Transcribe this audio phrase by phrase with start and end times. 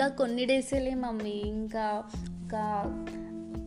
[0.00, 1.30] ఇంకా కొన్ని డేసేలే మమ్మీ.
[1.30, 2.54] ఇంకా ఒక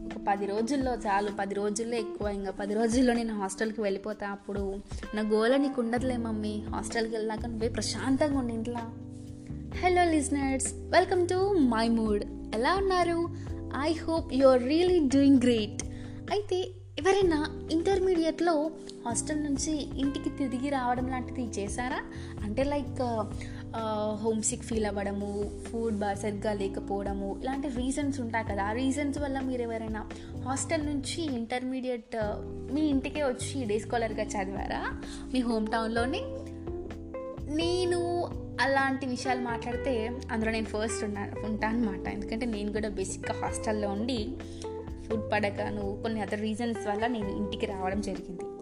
[0.06, 1.32] ఒక పది రోజుల్లో చాలు.
[1.40, 2.28] పది రోజుల్లో ఎక్కువ.
[2.28, 4.76] ఇంకా పది రోజుల్లో నేను హాస్టల్కి వెళ్ళిపోతా అప్పుడు.
[5.16, 6.64] నా గోల నీకు ఉండదులే మమ్మీ.
[6.70, 8.82] హాస్టల్కి వెళ్ళాక నువ్వే ప్రశాంతంగా ఉండి ఇంట్లో.
[9.84, 12.24] Hello listeners welcome to my mood
[12.56, 13.30] ఎలా ఉన్నారు?
[13.82, 15.84] I hope you are really doing great
[16.32, 16.58] అయితే
[17.00, 18.72] ఎవరైనా ఇంటర్మీడియట్లో
[19.06, 22.00] హాస్టల్ నుంచి ఇంటికి తిరిగి రావడం లాంటిది చేశారా?
[22.44, 23.24] అంటే లైక్
[24.24, 28.64] హోమ్ సిక్ ఫీల్ అవ్వడము ఫుడ్ బాగా సరిగ్గా లేకపోవడము ఇలాంటి రీజన్స్ ఉంటాయి కదా.
[28.64, 30.10] ఆ రీజన్స్ వల్ల మీరు ఎవరైనా
[30.46, 32.16] హాస్టల్ నుంచి ఇంటర్మీడియట్
[32.74, 35.02] మీ ఇంటికే వచ్చి డే స్కాలర్గా చదివారా?
[35.34, 36.22] మీ హోమ్ టౌన్లోని
[37.56, 38.24] నేను
[38.62, 44.28] అలాంటి విషయాలు మాట్లాడితే అందులో నేను ఫస్ట్ ఉన్నా ఉంటాను అనమాట ఎందుకంటే నేను కూడా బేసిక్గా హాస్టల్లో ఉండి
[45.10, 48.53] ఫుడ్ పడకను కొన్ని అదర్ రీజన్స్ వల్ల నేను ఇంటికి రావడం జరిగింది.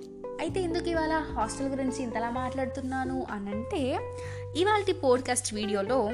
[0.41, 3.99] అయితే ఎందుకు ఇవాళ హాస్టల్ గురించి ఇంతలా మాట్లాడుతున్నాను అని అంటే
[4.55, 6.12] ఇవాళ పోడ్కాస్ట్ వీడియోలో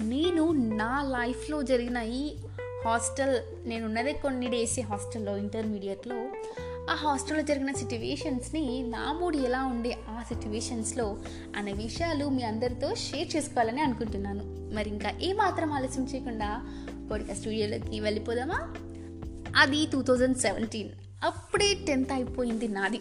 [0.00, 2.34] నేను నా లైఫ్లో జరిగిన ఈ
[2.84, 6.28] హాస్టల్ నేను ఉన్నదే కొన్ని డేస్ హాస్టల్లో ఇంటర్మీడియట్లో
[6.90, 11.16] ఆ హాస్టల్లో జరిగిన సిట్యువేషన్స్ని నా మూడు ఎలా ఉండే ఆ సిట్యువేషన్స్లో
[11.56, 14.74] అనే విషయాలు మీ అందరితో షేర్ చేసుకోవాలని అనుకుంటున్నాను.
[14.74, 16.60] మరి ఇంకా ఏమాత్రం ఆలస్యం చేయకుండా
[17.10, 18.74] పోడ్కాస్ట్ వీడియోలోకి వెళ్ళిపోదామా?
[19.56, 20.88] అది టూ థౌజండ్ సెవెంటీన్
[21.24, 23.00] అప్పుడే టెన్త్ అయిపోయింది నాది.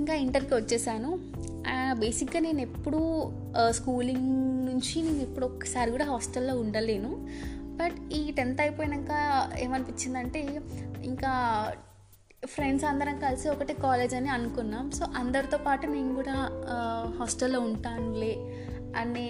[0.00, 1.10] ఇంకా ఇంటర్కి వచ్చేసాను.
[1.98, 3.00] బేసిక్గా నేను ఎప్పుడూ
[3.70, 4.30] స్కూలింగ్
[4.66, 7.10] నుంచి నేను ఇప్పుడు ఒక్కసారి కూడా హాస్టల్లో ఉండలేను.
[7.80, 9.12] బట్ ఈ టెన్త్ అయిపోయాక
[9.58, 10.40] ఏమనిపించిందంటే
[11.04, 11.32] ఇంకా
[12.46, 14.90] ఫ్రెండ్స్ అందరం కలిసి ఒకటే కాలేజ్ అని అనుకున్నాం.
[14.90, 16.36] సో అందరితో పాటు నేను కూడా
[17.18, 18.34] హాస్టల్లో ఉంటానులే
[18.96, 19.28] అనే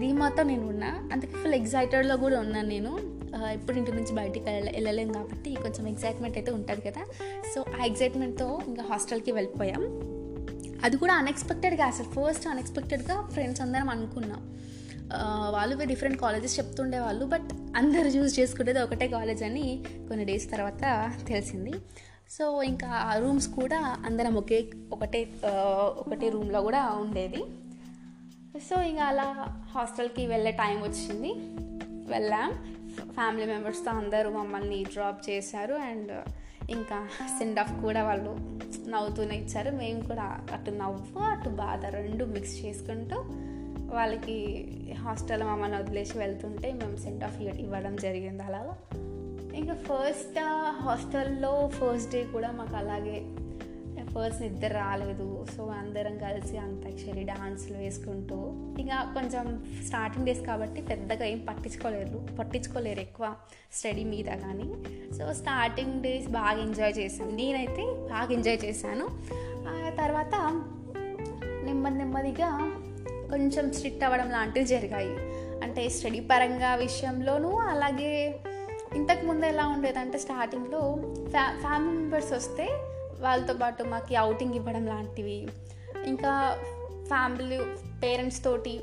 [0.00, 0.90] ధీమాతో నేను ఉన్నా.
[1.12, 3.17] అందుకే ఫుల్ ఎగ్జైటెడ్లో కూడా ఉన్నాను నేను.
[3.36, 7.04] ఇప్పుడు ఇంటి నుంచి బయటికి వెళ్ళ వెళ్ళలేం కాబట్టి కొంచెం ఎగ్జైట్మెంట్ అయితే ఉంటుంది కదా.
[7.54, 9.82] సో ఆ ఎగ్జైట్మెంట్తో ఇంకా హాస్టల్కి వెళ్ళిపోయాం.
[10.84, 14.54] అది కూడా అన్ఎక్స్పెక్టెడ్గా అసలు ఫస్ట్ అన్ఎక్స్పెక్టెడ్గా ఫ్రెండ్స్ అందరం అనుకున్నాం.
[15.50, 21.12] వాళ్ళు డిఫరెంట్ కాలేజెస్ చెప్తుండే వాళ్ళు బట్ అందరు చూస్ చేసుకునేది ఒకటే కాలేజ్ అని కొన్ని డేస్ తర్వాత
[21.28, 21.72] తెలిసింది.
[22.30, 25.28] సో ఇంకా ఆ రూమ్స్ కూడా అందరం ఒకే ఒకటే
[25.98, 27.44] ఒకటే రూమ్లో కూడా ఉండేది.
[28.58, 31.32] సో ఇంకా అలా హాస్టల్కి వెళ్ళే టైం వచ్చింది.
[32.14, 32.74] వెళ్ళాం.
[33.18, 36.12] ఫ్యామిలీ మెంబర్స్తో అందరూ మమ్మల్ని డ్రాప్ చేశారు అండ్
[36.70, 37.08] ఇంకా
[37.38, 38.36] సెండ్ ఆఫ్ కూడా వాళ్ళు
[38.90, 39.76] నవ్వుతూనే ఇచ్చారు.
[39.76, 43.16] మేము కూడా అటు నవ్వు అటు బాధ రెండు మిక్స్ చేసుకుంటూ
[43.94, 44.36] వాళ్ళకి
[44.92, 48.76] హాస్టల్ మమ్మల్ని వదిలేసి వెళ్తుంటే మేము సెండ్ ఆఫ్ ఇవ్వడం జరిగింది అలాగా.
[49.54, 50.38] ఇంకా ఫస్ట్
[50.70, 53.16] హాస్టల్లో ఫస్ట్ డే కూడా మాకు అలాగే
[54.18, 55.46] పర్సన్ ఇద్దరు రాలేదు.
[55.56, 58.36] సో అందరం కలిసి అంతాక్షరి డాన్స్లు వేసుకుంటూ
[58.80, 63.34] ఇంకా కొంచెం స్టార్టింగ్ డేస్ కాబట్టి పెద్దగా ఏం పట్టించుకోలేరు పట్టించుకోలేరు ఎక్కువ
[63.72, 64.74] స్టడీ మీద కానీ.
[65.14, 67.30] సో స్టార్టింగ్ డేస్ బాగా ఎంజాయ్ చేశాను.
[67.30, 69.08] నేనైతే బాగా ఎంజాయ్ చేశాను.
[69.68, 70.62] ఆ తర్వాత
[71.64, 72.50] నెమ్మది నెమ్మదిగా
[73.30, 75.10] కొంచెం స్ట్రిక్ట్ అవ్వడం లాంటివి జరిగాయి.
[75.62, 78.40] అంటే స్టడీ పరంగా విషయంలోనూ అలాగే
[78.94, 80.80] ఇంతకుముందు ఎలా ఉండేదంటే స్టార్టింగ్లో
[81.30, 82.68] ఫ్యా ఫ్యామిలీ మెంబర్స్ వస్తే
[83.20, 85.38] వాళ్ళతో పాటు మాకు అవుటింగ్ ఇవ్వడం లాంటివి.
[86.06, 86.32] ఇంకా
[87.08, 87.58] ఫ్యామిలీ
[88.02, 88.74] పేరెంట్స్ తోటి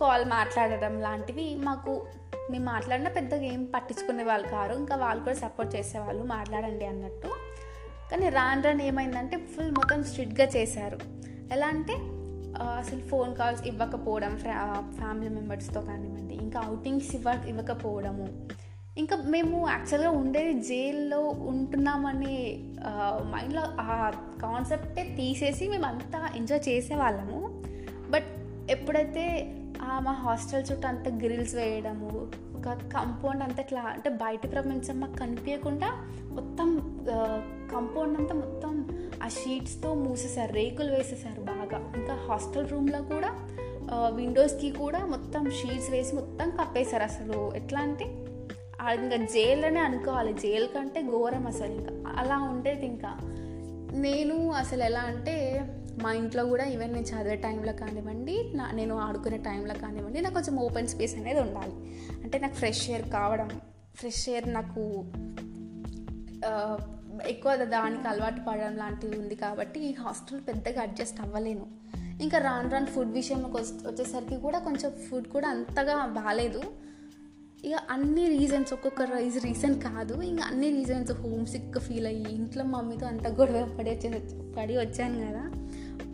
[0.00, 1.92] కాల్ మాట్లాడడం లాంటివి మాకు
[2.50, 4.74] మేము మాట్లాడిన పెద్దగా ఏం పట్టించుకునే వాళ్ళు కారు.
[4.74, 7.28] ఇంకా వాళ్ళు కూడా సపోర్ట్ చేసేవాళ్ళు మాట్లాడండి అన్నట్టు.
[8.10, 10.98] కానీ రాను రాను ఏమైందంటే ఫుల్ మొత్తం స్ట్రిక్ట్గా చేశారు.
[11.52, 11.94] ఎలా అంటే
[12.78, 14.32] అసలు ఫోన్ కాల్స్ ఇవ్వకపోవడం
[14.98, 18.26] ఫ్యామిలీ మెంబర్స్తో కానివ్వండి ఇంకా అవుటింగ్స్ ఇవ్వ ఇవ్వకపోవడము.
[19.00, 21.20] ఇంకా మేము యాక్చువల్గా ఉండేది జైల్లో
[21.52, 22.36] ఉంటున్నామనే
[23.32, 23.94] మైండ్లో ఆ
[24.42, 27.40] కాన్సెప్టే తీసేసి మేము అంతా ఎంజాయ్ చేసేవాళ్ళము.
[28.10, 28.30] బట్
[28.70, 29.24] ఎప్పుడైతే
[30.06, 32.08] మా హాస్టల్ చుట్టూ అంత గ్రిల్స్ వేయడము
[32.56, 35.88] ఒక కంపౌండ్ అంతా ఇట్లా అంటే బయట ప్రపంచం మాకు కనిపించకుండా
[36.36, 36.68] మొత్తం
[37.72, 38.72] కంపౌండ్ అంతా మొత్తం
[39.24, 41.78] ఆ షీట్స్తో మూసేశారు రేకులు వేసేసారు బాగా.
[41.98, 43.30] ఇంకా హాస్టల్ రూమ్లో కూడా
[44.16, 47.38] విండోస్కి కూడా మొత్తం షీట్స్ వేసి మొత్తం కప్పేశారు అసలు.
[47.56, 48.06] ఎట్లా అంటే
[48.88, 50.32] ఇంకా జైల్లోనే అనుకోవాలి.
[50.32, 52.14] జైలు కంటే ఘోరం అసలు ఇంకా.
[52.16, 53.16] అలా ఉండేది ఇంకా.
[53.92, 55.60] నేను అసలు ఎలా అంటే
[56.02, 60.56] మా ఇంట్లో కూడా ఈవెన్ నేను చదివే టైంలో కానివ్వండి నా నేను ఆడుకునే టైంలో కానివ్వండి నాకు కొంచెం
[60.56, 61.72] ఓపెన్ స్పేస్ అనేది ఉండాలి.
[62.22, 63.60] అంటే నాకు ఫ్రెష్ ఎయిర్ కావడం
[63.94, 65.04] ఫ్రెష్ ఎయిర్ నాకు
[67.26, 71.66] ఎక్కువ దానికి అలవాటు పడడం లాంటివి ఉంది కాబట్టి ఈ హాస్టల్ పెద్దగా అడ్జస్ట్ అవ్వలేను.
[72.22, 76.62] ఇంకా రాను రాను ఫుడ్ విషయంలోకి వచ్చేసరికి కూడా కొంచెం ఫుడ్ కూడా అంతగా బాగాలేదు
[77.64, 80.22] ఇక అన్ని రీజన్స్ ఒక్కొక్క రైజ్ రీజన్ కాదు.
[80.22, 84.22] ఇంకా అన్ని రీజన్స్ హోమ్ సిక్ ఫీల్ అయ్యి ఇంట్లో మమ్మీతో అంత గొడవ పడి వచ్చే
[84.58, 85.50] పడి వచ్చాను కదా.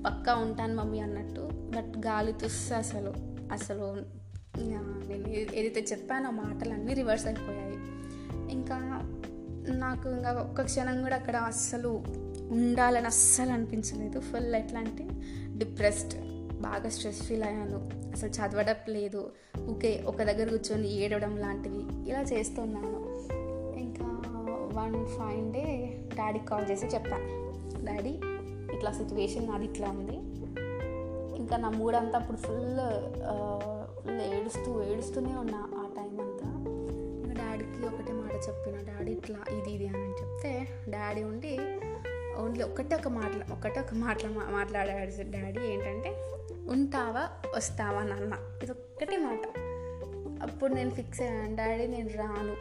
[0.07, 1.41] పక్కా ఉంటాను మమ్మీ అన్నట్టు.
[1.53, 3.13] బట్ గాలి తుస్స అసలు.
[3.53, 4.03] అసలు
[4.59, 7.77] నేను ఏదైతే చెప్పానో మాటలు అన్నీ రివర్స్ అయిపోయాయి.
[8.53, 8.79] ఇంకా
[9.69, 12.05] నాకు ఇంకా ఒక్క క్షణం కూడా అక్కడ అస్సలు
[12.51, 14.21] ఉండాలని అస్సలు అనిపించలేదు.
[14.21, 15.09] ఫుల్ ఎట్లా అంటే
[15.59, 16.15] డిప్రెస్డ్
[16.61, 17.79] బాగా స్ట్రెస్ ఫీల్ అయ్యాను.
[18.13, 19.23] అసలు చదవడం లేదు
[19.71, 23.01] ఓకే ఒక దగ్గర కూర్చొని ఏడవడం లాంటివి ఇలా చేస్తున్నాను.
[23.85, 24.07] ఇంకా
[24.79, 25.65] వన్ ఫైన్ డే
[26.19, 27.29] డాడీకి కాల్ చేసి చెప్పాను
[27.85, 28.15] డాడీ
[28.77, 30.17] ఇట్లా సిచ్యువేషన్ నాది ఇట్లా ఉంది.
[31.37, 32.81] ఇంకా నా మూడంతా అప్పుడు ఫుల్
[34.03, 36.49] ఫుల్ ఏడుస్తూ ఏడుస్తూనే ఉన్నా ఆ టైం అంతా.
[37.23, 41.55] ఇంకా డాడీకి ఒకటే మాట చెప్పిన డాడీ ఇట్లా ఇది ఇది అని చెప్తే డాడీ ఉండి
[42.43, 46.11] ఓన్లీ ఒకటే ఒక మాట్లా ఒకటే ఒక మాటల మాట్లాడాడు డాడీ ఏంటంటే
[46.71, 48.61] ఉంటావా వస్తావా నాన్న?
[48.63, 49.43] ఇది ఒక్కటే మాట.
[50.43, 52.57] అప్పుడు నేను ఫిక్స్ అయ్యాను డాడీ నేను రాను.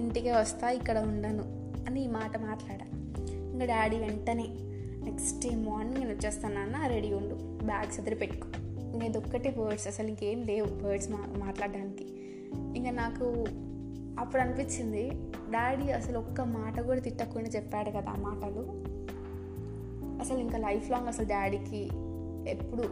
[0.00, 1.42] ఇంటికే వస్తా ఇక్కడ ఉండను.
[1.88, 2.86] అని ఈ మాట మాట్లాడా.
[3.34, 4.46] ఇంకా డాడీ వెంటనే
[5.10, 7.64] నెక్స్ట్ డే మార్నింగ్ నేను వచ్చేస్తాను నాన్న రెడీ ఉండు.
[7.64, 8.48] బ్యాగ్స్ ఎదురు పెట్టుకో.
[8.66, 12.04] ఇంకా ఇది ఒక్కటే వర్డ్స్ అసలు ఇంకేం లేవు వర్డ్స్ మా మాట్లాడడానికి.
[12.78, 13.44] ఇంకా నాకు
[14.18, 15.10] అప్పుడు అనిపించింది
[15.50, 18.96] డాడీ అసలు ఒక్క మాట కూడా తిట్టకుండా చెప్పాడు కదా ఆ మాటలు.
[20.20, 21.90] అసలు ఇంకా లైఫ్ లాంగ్ అసలు డాడీకి
[22.48, 22.82] ఎప్పుడు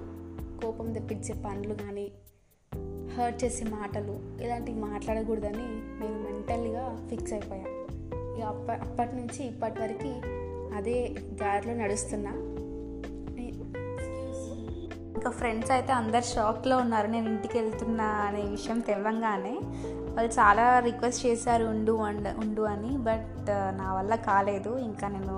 [0.60, 2.12] కోపం తెప్పించే పనులు కానీ
[3.16, 5.66] హర్ట్ చేసే మాటలు ఇలాంటివి మాట్లాడకూడదని
[6.00, 7.84] నేను మెంటల్గా ఫిక్స్ అయిపోయాను
[8.36, 10.12] ఇక అప్ప అప్పటి నుంచి ఇప్పటి వరకు
[10.76, 12.32] అదే దారిలో నడుస్తున్నా.
[15.14, 19.58] ఇంకా ఫ్రెండ్స్ అయితే అందరు షాక్లో ఉన్నారు నేను ఇంటికి వెళ్తున్నా అనే విషయం తెలవంగానే
[20.14, 22.96] వాళ్ళు చాలా రిక్వెస్ట్ చేశారు ఉండు అండ్ ఉండు అని.
[22.98, 24.78] బట్ నా వల్ల కాలేదు.
[24.78, 25.36] ఇంకా నేను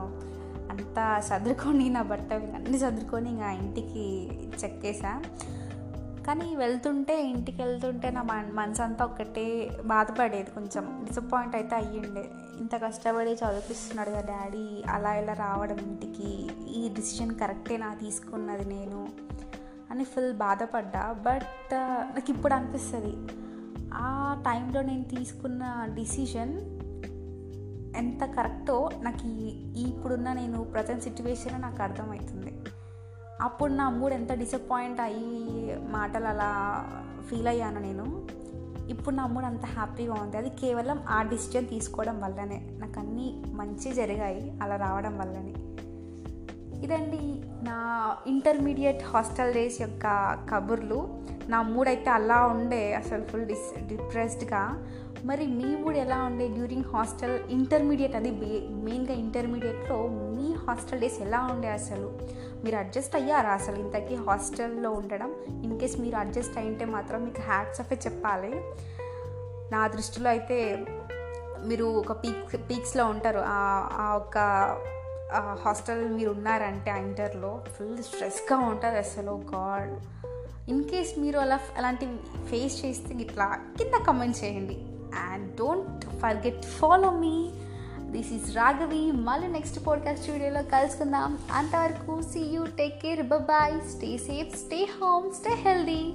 [0.77, 4.31] అంతా సర్దుకొని నా బట్ట అన్నీ సర్దుకొని ఇంకా ఇంటికి
[4.65, 5.23] చెక్కేసా
[6.27, 8.23] కానీ వెళ్తుంటే ఇంటికి వెళ్తుంటే నా
[8.55, 11.03] మనసు అంతా ఒకటే బాధపడేది కొంచెం.
[11.05, 12.25] డిసప్పాయింట్ అయితే అయ్యిండే.
[12.61, 19.09] ఇంత కష్టపడి చదివిపిస్తున్నాడు కదా డాడీ అలా ఇలా రావడం ఇంటికి ఈ డిసిషన్ కరెక్టే నా తీసుకున్నది నేను
[19.91, 21.13] అని ఫుల్ బాధపడ్డా.
[21.13, 23.33] బట్ నాకు ఇప్పుడు అనిపిస్తుంది.
[23.95, 26.76] ఆ టైంలో నేను తీసుకున్న డిసిషన్
[27.97, 32.59] ఎంత కరెక్టో నాకు ఈ ఇప్పుడున్న నేను ప్రజెంట్ సిచ్యువేషన్ నాకు అర్థమవుతుంది.
[33.41, 36.51] అప్పుడు నా మూడ్ ఎంత డిసప్పాయింట్ అయ్యి మాటలు అలా
[37.31, 38.27] ఫీల్ అయ్యాను నేను
[38.89, 40.37] ఇప్పుడు నా మూడ్ అంత హ్యాపీగా ఉంది.
[40.37, 42.71] అది కేవలం ఆ డిసిజన్ తీసుకోవడం వల్లనే.
[42.73, 45.55] నాకు అన్నీ మంచి జరిగాయి అలా రావడం వల్లనే.
[46.85, 47.77] ఇదండి నా
[48.27, 50.05] ఇంటర్మీడియట్ హాస్టల్ డేస్ యొక్క
[50.53, 51.25] కబుర్లు.
[51.49, 54.87] నా మూడ్ అయితే అలా ఉండే అసలు ఫుల్ డిస్ డిప్రెస్డ్గా
[55.27, 58.31] మరి మీ మూడ్ ఎలా ఉండే డ్యూరింగ్ హాస్టల్ ఇంటర్మీడియట్ అది
[58.71, 62.19] మెయిన్గా ఇంటర్మీడియట్లో మీ హాస్టల్ డేస్ ఎలా ఉండే అసలు?
[62.65, 65.35] మీరు అడ్జస్ట్ అయ్యారా అసలు ఇంతకీ హాస్టల్లో ఉండడం?
[65.65, 68.53] ఇన్ కేస్ మీరు అడ్జస్ట్ అయింటే మాత్రం మీకు హ్యాట్స్ ఆఫే చెప్పాలి.
[69.73, 70.87] నా దృష్టిలో అయితే
[71.65, 73.43] మీరు ఒక పీక్స్ పీక్స్లో ఉంటారు.
[73.47, 74.39] ఆ ఒక
[75.65, 79.43] హాస్టల్ మీరు ఉన్నారంటే ఆ ఇంటర్లో ఫుల్ స్ట్రెస్గా ఉంటుంది అసలు.
[79.55, 79.97] గాడ్
[80.71, 84.79] ఇన్ కేస్ మీరు అలా అలాంటివి ఫేస్ చేస్తే ఇట్లా కింద కమెంట్ చేయండి.
[85.19, 87.51] And don't forget follow me
[88.01, 91.39] this is Raghavi మళ్ళీ నెక్స్ట్ పాడ్కాస్ట్ వీడియోలో కలుసుకుందాం.
[91.53, 96.15] అంతవరకు see you take care bye stay safe stay home stay healthy